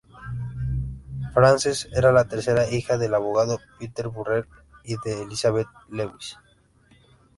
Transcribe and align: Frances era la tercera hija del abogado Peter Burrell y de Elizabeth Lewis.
Frances 1.35 1.87
era 1.93 2.11
la 2.11 2.25
tercera 2.27 2.67
hija 2.67 2.97
del 2.97 3.13
abogado 3.13 3.59
Peter 3.77 4.07
Burrell 4.07 4.47
y 4.83 4.95
de 5.07 5.21
Elizabeth 5.21 5.67
Lewis. 5.91 6.37